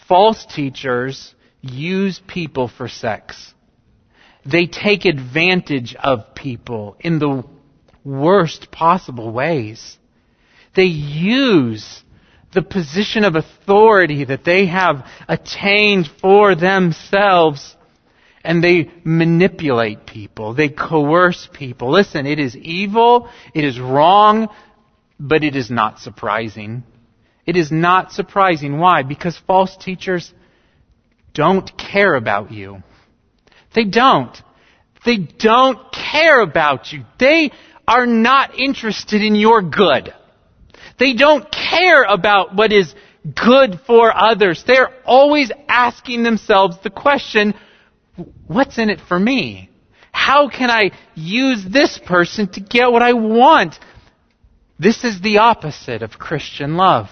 [0.08, 3.53] False teachers use people for sex.
[4.45, 7.43] They take advantage of people in the
[8.06, 9.97] worst possible ways.
[10.75, 12.03] They use
[12.58, 17.76] the position of authority that they have attained for themselves
[18.43, 20.56] and they manipulate people.
[20.56, 21.91] They coerce people.
[21.91, 23.30] Listen, it is evil.
[23.54, 24.50] It is wrong,
[25.20, 26.82] but it is not surprising.
[27.46, 28.80] It is not surprising.
[28.80, 29.04] Why?
[29.04, 30.34] Because false teachers
[31.36, 32.82] don't care about you.
[33.76, 34.36] They don't.
[35.06, 37.06] They don't care about you.
[37.20, 37.52] They
[37.88, 40.12] are not interested in your good.
[41.00, 42.94] They don't care about what is
[43.36, 44.63] good for others.
[44.66, 47.54] They're always asking themselves the question,
[48.48, 49.70] what's in it for me?
[50.12, 53.78] How can I use this person to get what I want?
[54.80, 57.10] This is the opposite of Christian love.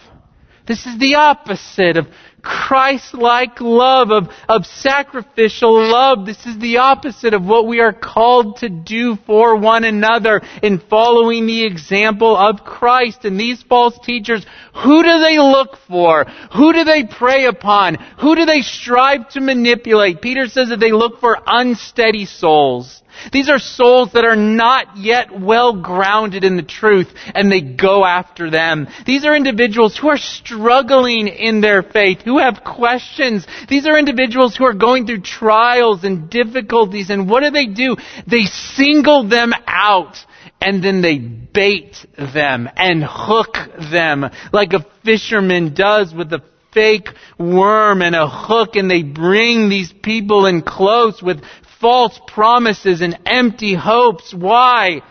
[0.67, 2.07] This is the opposite of
[2.45, 6.25] Christ-like love, of, of sacrificial love.
[6.25, 10.79] This is the opposite of what we are called to do for one another in
[10.79, 13.25] following the example of Christ.
[13.25, 16.25] And these false teachers, who do they look for?
[16.55, 17.95] Who do they prey upon?
[18.21, 20.21] Who do they strive to manipulate?
[20.21, 23.01] Peter says that they look for unsteady souls.
[23.31, 28.05] These are souls that are not yet well grounded in the truth and they go
[28.05, 28.87] after them.
[29.05, 33.45] These are individuals who are struggling in their faith, who have questions.
[33.67, 37.95] These are individuals who are going through trials and difficulties and what do they do?
[38.27, 40.17] They single them out
[40.61, 43.55] and then they bait them and hook
[43.91, 46.43] them like a fisherman does with a
[46.75, 47.07] fake
[47.39, 51.41] worm and a hook and they bring these people in close with
[51.79, 54.33] false promises and empty hopes.
[54.33, 55.01] Why?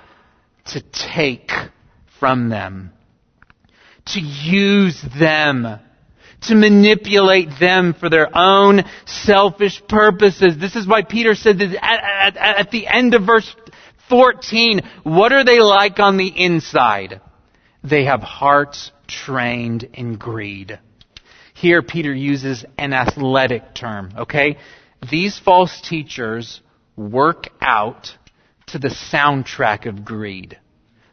[0.67, 1.51] To take
[2.19, 2.93] from them.
[4.07, 5.79] To use them.
[6.43, 10.57] To manipulate them for their own selfish purposes.
[10.59, 13.55] This is why Peter said that at, at, at the end of verse
[14.09, 17.21] 14, what are they like on the inside?
[17.83, 20.79] They have hearts trained in greed.
[21.55, 24.59] Here Peter uses an athletic term, okay?
[25.11, 26.61] These false teachers
[26.97, 28.17] work out
[28.67, 30.59] to the soundtrack of greed.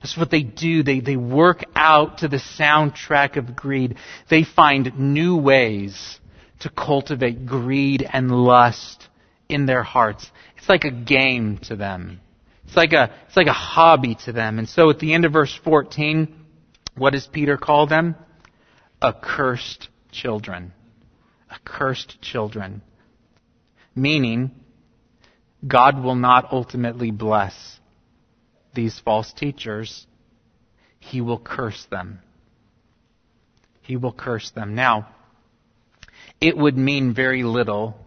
[0.02, 0.84] That's what they do.
[0.84, 3.98] They, they work out to the soundtrack of greed.
[4.30, 6.20] They find new ways
[6.62, 9.08] to cultivate greed and lust
[9.48, 10.30] in their hearts.
[10.58, 12.22] It's like a game to them.
[12.66, 14.60] It's like a, it's like a hobby to them.
[14.60, 16.36] And so at the end of verse 14,
[16.96, 18.16] what does Peter call them?
[19.02, 20.74] Accursed children.
[21.50, 22.82] Accursed children
[23.96, 24.52] meaning
[25.68, 27.80] God will not ultimately bless
[28.74, 30.08] these false teachers.
[31.00, 32.20] He will curse them.
[33.82, 34.76] He will curse them.
[34.76, 35.10] Now,
[36.40, 37.98] it would mean very little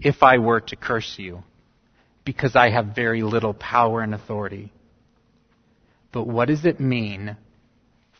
[0.00, 1.42] if I were to curse you,
[2.24, 4.72] because I have very little power and authority.
[6.12, 7.36] But what does it mean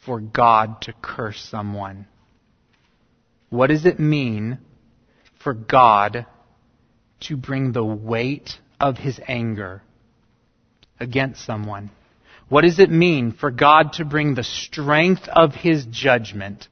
[0.05, 2.07] for God to curse someone?
[3.51, 4.59] What does it mean
[5.43, 6.27] for God
[7.21, 9.83] to bring the weight of his anger
[11.01, 11.91] against someone?
[12.49, 16.69] What does it mean for God to bring the strength of his judgment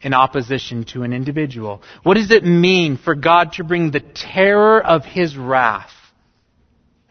[0.00, 1.82] in opposition to an individual?
[2.02, 5.92] What does it mean for God to bring the terror of His wrath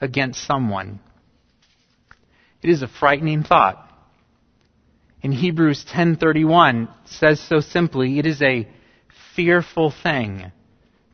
[0.01, 0.99] against someone?
[2.61, 3.85] It is a frightening thought.
[5.21, 8.67] In Hebrews 10:31 says so simply, it is a
[9.35, 10.51] fearful thing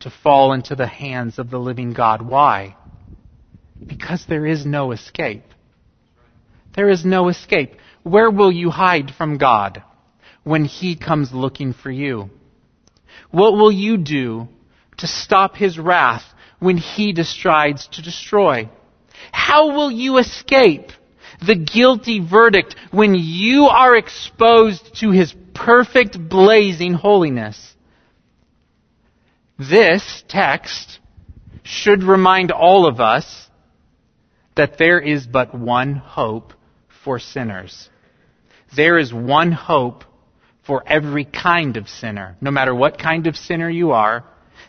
[0.06, 2.22] to fall into the hands of the living God.
[2.22, 2.78] Why?
[3.84, 5.46] Because there is no escape.
[6.76, 7.74] There is no escape.
[8.04, 9.82] Where will you hide from God
[10.44, 12.30] when He comes looking for you?
[13.32, 14.48] What will you do
[14.98, 16.24] to stop His wrath
[16.60, 18.70] when He decides to destroy?
[19.32, 20.91] How will you escape
[21.44, 27.74] the guilty verdict when you are exposed to His perfect blazing holiness?
[29.58, 31.00] This text
[31.63, 33.48] should remind all of us
[34.56, 36.54] that there is but one hope
[37.04, 37.89] for sinners.
[38.76, 40.04] There is one hope
[40.65, 42.36] for every kind of sinner.
[42.41, 44.26] No matter what kind of sinner you are,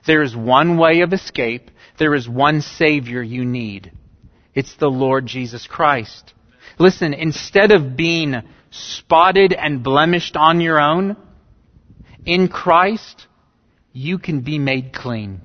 [0.06, 1.70] there is one way of escape.
[1.98, 3.92] There is one Savior you need.
[4.54, 6.34] It's the Lord Jesus Christ.
[6.78, 8.36] Listen, instead of being
[8.70, 11.16] spotted and blemished on your own,
[12.24, 13.25] in Christ,
[13.96, 15.40] you can be made clean.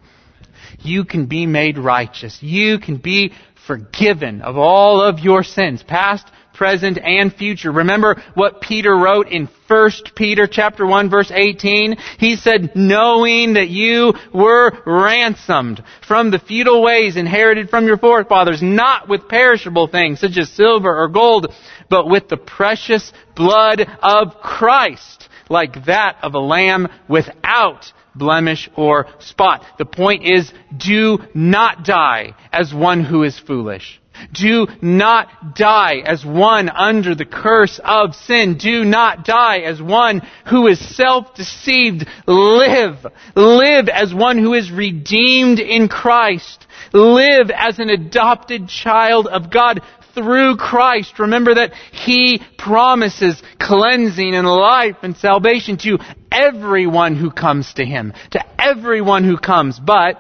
[0.80, 2.44] You can be made righteous.
[2.44, 3.34] You can be
[3.66, 7.72] forgiven of all of your sins, past, present, and future.
[7.72, 11.96] Remember what Peter wrote in 1 Peter chapter 1 verse 18?
[12.20, 18.62] He said, knowing that you were ransomed from the futile ways inherited from your forefathers,
[18.62, 21.54] not with perishable things such as silver or gold,
[21.90, 29.08] but with the precious blood of Christ, like that of a lamb without blemish, or
[29.20, 29.66] spot.
[29.78, 34.00] The point is, do not die as one who is foolish.
[34.34, 38.58] Do not die as one under the curse of sin.
[38.58, 42.08] Do not die as one who is self-deceived.
[42.28, 43.06] Live.
[43.36, 46.68] Live as one who is redeemed in Christ.
[46.94, 49.82] Live as an adopted child of God
[50.14, 51.20] through Christ.
[51.20, 56.00] Remember that He promises cleansing and life and salvation to
[56.32, 58.14] everyone who comes to Him.
[58.32, 59.80] To everyone who comes.
[59.80, 60.18] But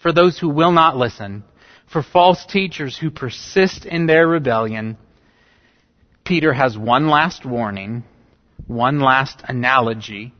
[0.00, 1.44] for those who will not listen,
[1.86, 4.96] for false teachers who persist in their rebellion,
[6.24, 8.04] Peter has one last warning,
[8.66, 10.32] one last analogy,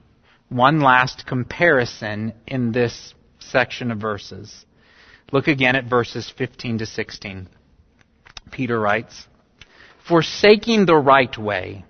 [0.48, 4.64] one last comparison in this section of verses.
[5.32, 7.48] Look again at verses 15 to 16.
[8.50, 9.26] Peter writes,
[10.06, 11.84] Forsaking the right way,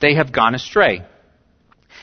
[0.00, 1.02] they have gone astray.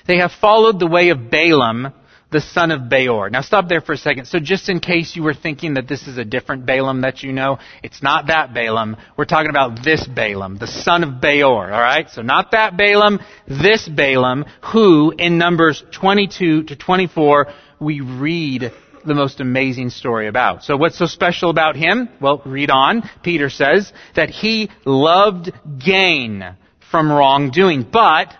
[0.07, 1.93] They have followed the way of Balaam,
[2.31, 3.29] the son of Beor.
[3.29, 4.25] Now stop there for a second.
[4.25, 7.31] So just in case you were thinking that this is a different Balaam that you
[7.31, 8.97] know, it's not that Balaam.
[9.17, 12.09] We're talking about this Balaam, the son of Beor, alright?
[12.09, 17.47] So not that Balaam, this Balaam, who in Numbers 22 to 24,
[17.79, 18.73] we read
[19.05, 20.63] the most amazing story about.
[20.63, 22.09] So what's so special about him?
[22.21, 23.09] Well, read on.
[23.23, 25.51] Peter says that he loved
[25.83, 26.55] gain
[26.91, 28.33] from wrongdoing, but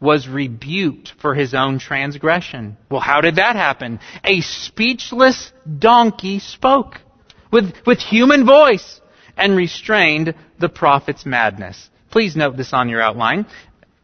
[0.00, 2.76] was rebuked for his own transgression.
[2.90, 4.00] Well, how did that happen?
[4.24, 6.96] A speechless donkey spoke
[7.52, 9.00] with, with human voice
[9.36, 11.88] and restrained the prophet's madness.
[12.10, 13.46] Please note this on your outline.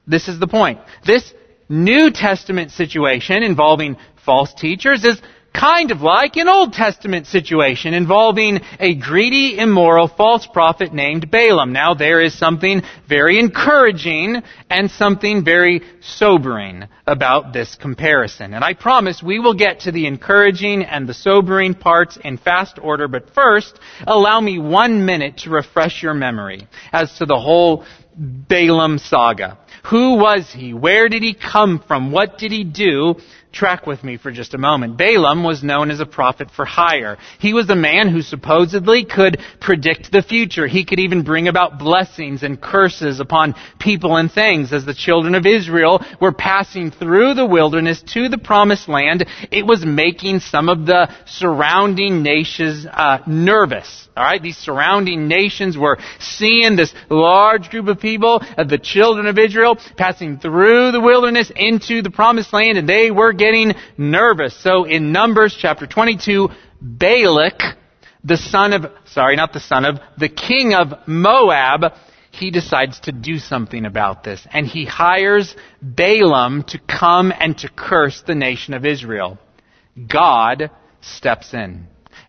[0.06, 0.80] This is the point.
[1.04, 1.34] This
[1.68, 5.20] New Testament situation involving false teachers is
[5.58, 11.72] kind of like an Old Testament situation involving a greedy, immoral, false prophet named Balaam.
[11.72, 18.54] Now there is something very encouraging and something very sobering about this comparison.
[18.54, 22.78] And I promise we will get to the encouraging and the sobering parts in fast
[22.80, 27.84] order, but first, allow me one minute to refresh your memory as to the whole
[28.16, 29.58] Balaam saga.
[29.90, 30.74] Who was he?
[30.74, 32.10] Where did he come from?
[32.10, 33.14] What did he do?
[33.58, 34.96] Track with me for just a moment.
[34.96, 37.18] Balaam was known as a prophet for hire.
[37.40, 40.68] He was a man who supposedly could predict the future.
[40.68, 44.72] He could even bring about blessings and curses upon people and things.
[44.72, 49.66] As the children of Israel were passing through the wilderness to the promised land, it
[49.66, 54.08] was making some of the surrounding nations uh, nervous.
[54.16, 59.26] All right, these surrounding nations were seeing this large group of people, of the children
[59.26, 63.47] of Israel, passing through the wilderness into the promised land, and they were getting
[63.96, 64.60] nervous.
[64.62, 66.48] So in Numbers chapter 22,
[66.80, 67.60] Balak,
[68.24, 71.92] the son of, sorry, not the son of, the king of Moab,
[72.30, 74.46] he decides to do something about this.
[74.52, 79.38] And he hires Balaam to come and to curse the nation of Israel.
[80.08, 81.86] God steps in.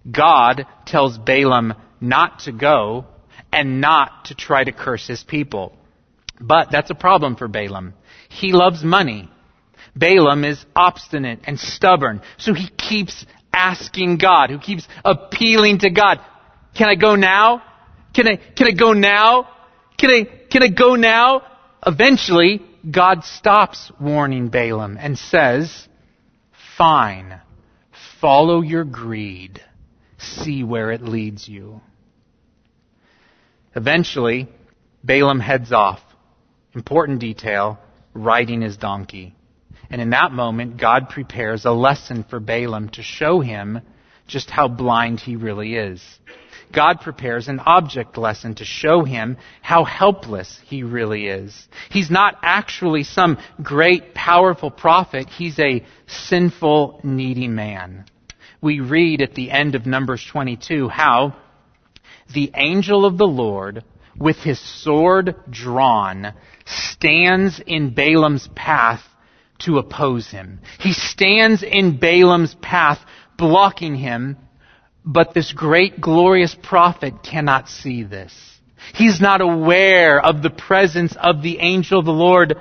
[0.09, 3.05] God tells Balaam not to go
[3.51, 5.75] and not to try to curse his people.
[6.39, 7.93] But that's a problem for Balaam.
[8.29, 9.29] He loves money.
[9.95, 16.19] Balaam is obstinate and stubborn, so he keeps asking God, who keeps appealing to God.
[16.75, 17.63] Can I go now?
[18.13, 19.49] Can I, can I go now?
[19.97, 21.43] Can I, can I go now?
[21.85, 25.87] Eventually, God stops warning Balaam and says,
[26.77, 27.41] Fine,
[28.21, 29.61] follow your greed,
[30.17, 31.81] see where it leads you.
[33.75, 34.47] Eventually,
[35.03, 36.01] Balaam heads off.
[36.73, 37.79] Important detail,
[38.13, 39.35] riding his donkey.
[39.89, 43.81] And in that moment, God prepares a lesson for Balaam to show him
[44.27, 46.03] just how blind he really is.
[46.71, 51.67] God prepares an object lesson to show him how helpless he really is.
[51.89, 55.29] He's not actually some great, powerful prophet.
[55.29, 58.05] He's a sinful, needy man.
[58.61, 61.35] We read at the end of Numbers 22 how
[62.31, 63.83] the angel of the Lord,
[64.15, 66.33] with his sword drawn,
[66.65, 69.01] stands in Balaam's path
[69.59, 70.59] to oppose him.
[70.79, 72.99] He stands in Balaam's path,
[73.37, 74.37] blocking him,
[75.05, 78.33] but this great glorious prophet cannot see this.
[78.93, 82.55] He's not aware of the presence of the angel of the Lord,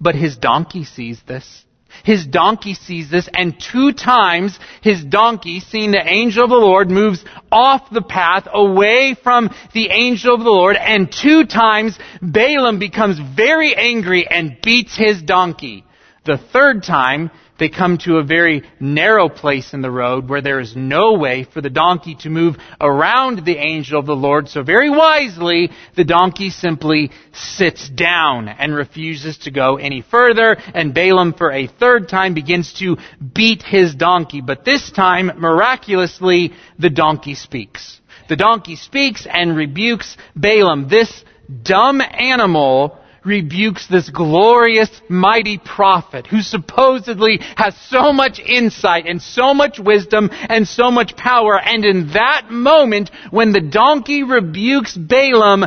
[0.00, 1.64] but his donkey sees this.
[2.04, 6.88] His donkey sees this, and two times his donkey, seeing the angel of the Lord,
[6.88, 12.78] moves off the path away from the angel of the Lord, and two times Balaam
[12.78, 15.84] becomes very angry and beats his donkey.
[16.30, 20.60] The third time, they come to a very narrow place in the road where there
[20.60, 24.48] is no way for the donkey to move around the angel of the Lord.
[24.48, 30.56] So very wisely, the donkey simply sits down and refuses to go any further.
[30.72, 32.96] And Balaam for a third time begins to
[33.34, 34.40] beat his donkey.
[34.40, 38.00] But this time, miraculously, the donkey speaks.
[38.28, 40.88] The donkey speaks and rebukes Balaam.
[40.88, 41.24] This
[41.64, 49.54] dumb animal rebukes this glorious, mighty prophet who supposedly has so much insight and so
[49.54, 51.58] much wisdom and so much power.
[51.58, 55.66] And in that moment, when the donkey rebukes Balaam,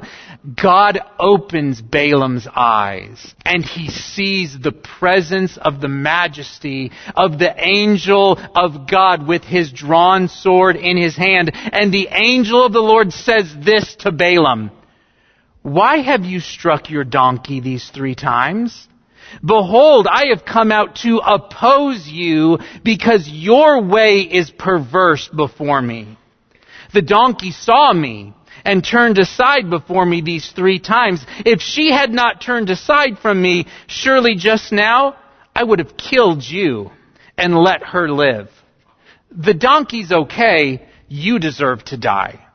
[0.61, 8.37] God opens Balaam's eyes and he sees the presence of the majesty of the angel
[8.53, 11.51] of God with his drawn sword in his hand.
[11.53, 14.71] And the angel of the Lord says this to Balaam.
[15.63, 18.87] Why have you struck your donkey these three times?
[19.43, 26.17] Behold, I have come out to oppose you because your way is perverse before me.
[26.93, 28.33] The donkey saw me
[28.65, 31.25] and turned aside before me these three times.
[31.45, 35.15] If she had not turned aside from me, surely just now
[35.55, 36.91] I would have killed you
[37.37, 38.49] and let her live.
[39.31, 40.85] The donkey's okay.
[41.07, 42.45] You deserve to die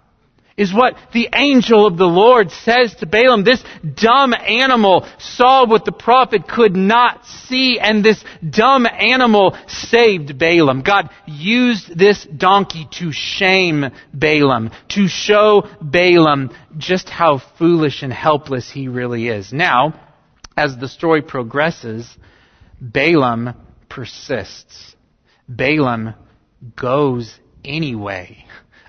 [0.59, 3.45] is what the angel of the Lord says to Balaam.
[3.45, 3.63] This
[3.95, 10.83] dumb animal saw what the prophet could not see, and this dumb animal saved Balaam.
[10.83, 18.69] God used this donkey to shame Balaam, to show Balaam just how foolish and helpless
[18.69, 19.53] he really is.
[19.53, 19.99] Now,
[20.57, 22.19] as the story progresses,
[22.81, 23.55] Balaam
[23.89, 24.97] persists.
[25.49, 26.15] Balaam
[26.75, 28.45] goes anyway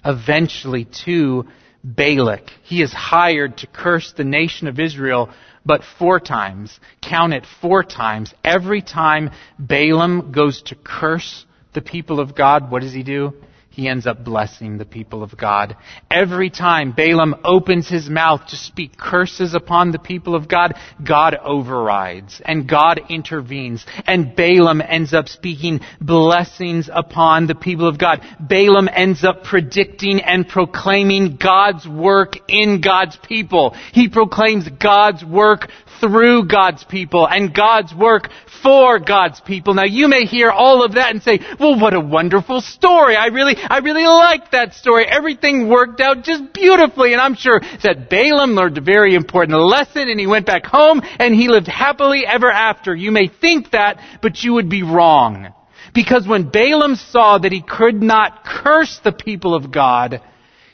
[0.05, 1.45] eventually to
[1.83, 2.49] Balak.
[2.63, 5.29] He is hired to curse the nation of Israel,
[5.65, 6.79] but four times.
[7.01, 8.33] Count it four times.
[8.43, 13.33] Every time Balaam goes to curse the people of God, what does he do?
[13.79, 15.77] He ends up blessing the people of God.
[16.11, 21.35] Every time Balaam opens his mouth to speak curses upon the people of God, God
[21.35, 28.21] overrides and God intervenes and Balaam ends up speaking blessings upon the people of God.
[28.37, 33.75] Balaam ends up predicting and proclaiming God's work in God's people.
[33.93, 35.69] He proclaims God's work
[35.99, 38.29] through God's people and God's work
[38.61, 39.73] for God's people.
[39.73, 43.15] Now you may hear all of that and say, well what a wonderful story.
[43.15, 45.05] I really, I really like that story.
[45.05, 50.09] Everything worked out just beautifully and I'm sure that Balaam learned a very important lesson
[50.09, 52.95] and he went back home and he lived happily ever after.
[52.95, 55.53] You may think that, but you would be wrong.
[55.93, 60.21] Because when Balaam saw that he could not curse the people of God,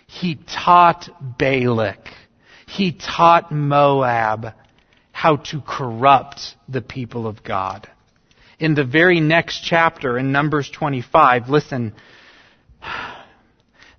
[0.07, 2.09] he taught Balak.
[2.67, 4.53] He taught Moab
[5.15, 7.89] how to corrupt the people of God.
[8.59, 11.93] In the very next chapter, in Numbers 25, listen,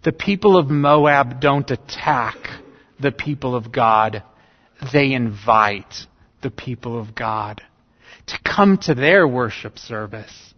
[0.04, 2.36] the people of Moab don't attack
[3.00, 4.24] the people of God.
[4.92, 6.06] They invite
[6.42, 7.62] the people of God
[8.26, 10.52] to come to their worship service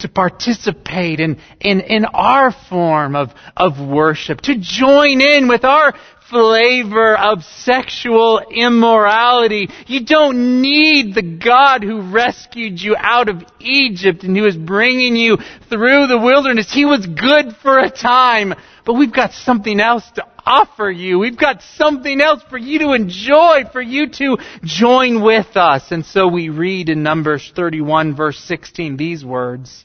[0.00, 5.94] to participate in, in, in our form of, of worship, to join in with our
[6.30, 9.68] flavor of sexual immorality.
[9.86, 15.16] You don't need the God who rescued you out of Egypt and who is bringing
[15.16, 16.72] you through the wilderness.
[16.72, 18.54] He was good for a time,
[18.86, 21.18] but we've got something else to offer you.
[21.18, 25.90] We've got something else for you to enjoy, for you to join with us.
[25.90, 29.84] And so we read in Numbers 31 verse 16 these words,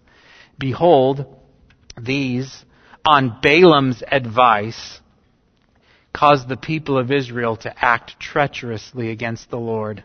[0.58, 1.26] Behold,
[2.00, 2.64] these,
[3.04, 5.00] on Balaam's advice,
[6.16, 10.02] caused the people of Israel to act treacherously against the Lord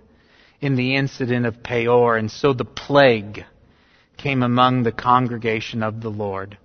[0.61, 3.45] in the incident of Peor, and so the plague
[4.17, 6.59] came among the congregation of the Lord.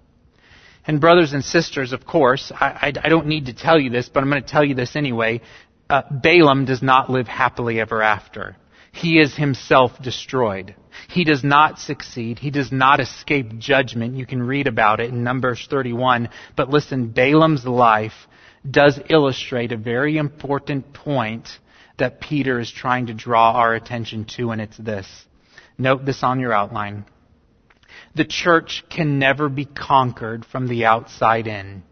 [0.88, 4.10] And brothers and sisters, of course, I, I, I don't need to tell you this,
[4.10, 5.42] but I'm going to tell you this anyway.
[5.90, 8.58] Uh, Balaam does not live happily ever after.
[8.92, 10.74] He is himself destroyed.
[11.08, 12.40] He does not succeed.
[12.40, 14.16] He does not escape judgment.
[14.16, 16.30] You can read about it in Numbers 31.
[16.56, 18.28] But listen, Balaam's life
[18.70, 21.48] does illustrate a very important point
[21.98, 25.08] that Peter is trying to draw our attention to, and it's this.
[25.78, 27.06] Note this on your outline.
[28.16, 31.84] The church can never be conquered from the outside in.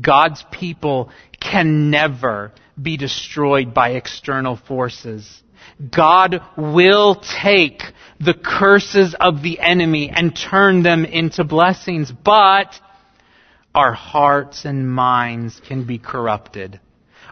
[0.00, 1.10] God's people
[1.40, 5.42] can never be destroyed by external forces.
[5.90, 7.82] God will take
[8.18, 12.78] the curses of the enemy and turn them into blessings, but
[13.74, 16.80] our hearts and minds can be corrupted.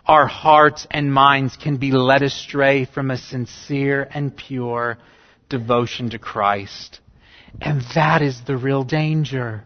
[0.07, 4.99] Our hearts and minds can be led astray from a sincere and pure
[5.49, 7.01] devotion to Christ.
[7.61, 9.65] And that is the real danger.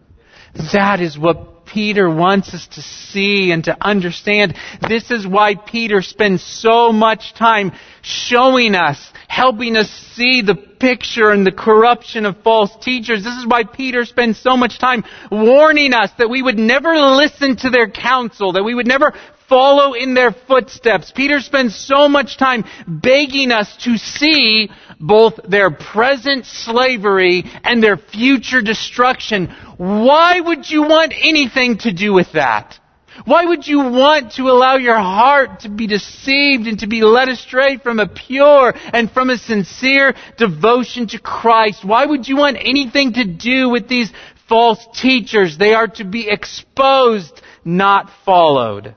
[0.73, 4.55] That is what Peter wants us to see and to understand.
[4.87, 11.31] This is why Peter spends so much time showing us, helping us see the picture
[11.31, 13.25] and the corruption of false teachers.
[13.25, 17.57] This is why Peter spends so much time warning us that we would never listen
[17.57, 19.13] to their counsel, that we would never
[19.47, 21.11] follow in their footsteps.
[21.11, 24.69] Peter spends so much time begging us to see
[24.99, 29.47] both their present slavery and their future destruction.
[29.77, 32.79] Why would you want anything to do with that?
[33.23, 37.29] Why would you want to allow your heart to be deceived and to be led
[37.29, 41.85] astray from a pure and from a sincere devotion to Christ?
[41.85, 44.11] Why would you want anything to do with these
[44.49, 45.57] false teachers?
[45.57, 48.95] They are to be exposed, not followed.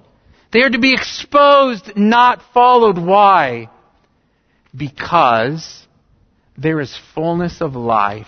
[0.51, 2.99] They are to be exposed, not followed.
[2.99, 3.69] Why?
[4.75, 5.87] Because
[6.57, 8.27] there is fullness of life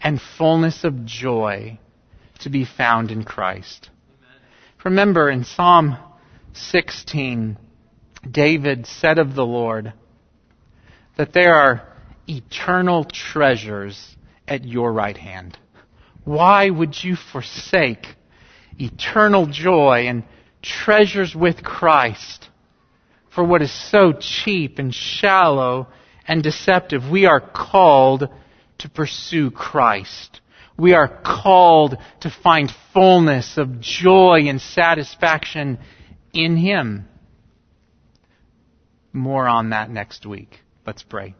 [0.00, 1.78] and fullness of joy
[2.40, 3.90] to be found in Christ.
[4.84, 5.96] Remember in Psalm
[6.52, 7.56] 16,
[8.30, 9.92] David said of the Lord
[11.16, 11.88] that there are
[12.28, 14.16] eternal treasures
[14.46, 15.58] at your right hand.
[16.24, 18.06] Why would you forsake
[18.78, 20.24] eternal joy and
[20.64, 22.48] treasures with Christ
[23.34, 25.88] for what is so cheap and shallow
[26.26, 27.10] and deceptive.
[27.10, 28.28] We are called
[28.78, 30.40] to pursue Christ.
[30.76, 35.78] We are called to find fullness of joy and satisfaction
[36.32, 37.06] in Him.
[39.12, 40.58] More on that next week.
[40.86, 41.34] Let's pray.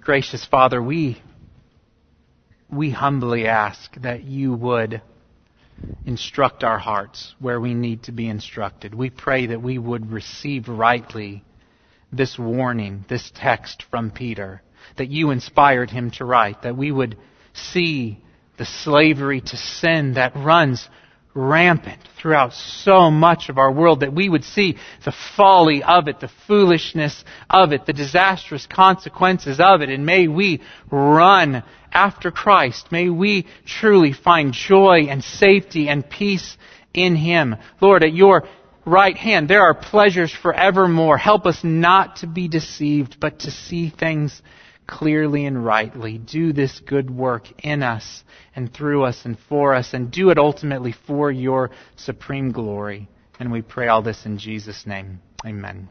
[0.00, 1.20] Gracious Father, we,
[2.70, 5.02] we humbly ask that you would
[6.04, 8.94] instruct our hearts where we need to be instructed.
[8.94, 11.44] We pray that we would receive rightly
[12.12, 14.62] this warning, this text from Peter,
[14.96, 17.16] that you inspired him to write, that we would
[17.52, 18.22] see
[18.56, 20.88] the slavery to sin that runs
[21.36, 26.18] rampant throughout so much of our world that we would see the folly of it,
[26.18, 31.62] the foolishness of it, the disastrous consequences of it, and may we run
[31.92, 32.90] after Christ.
[32.90, 36.56] May we truly find joy and safety and peace
[36.92, 37.56] in Him.
[37.80, 38.48] Lord, at your
[38.84, 41.18] right hand, there are pleasures forevermore.
[41.18, 44.40] Help us not to be deceived, but to see things
[44.86, 46.18] clearly and rightly.
[46.18, 48.24] Do this good work in us
[48.54, 53.08] and through us and for us, and do it ultimately for your supreme glory.
[53.38, 55.20] And we pray all this in Jesus' name.
[55.44, 55.88] Amen.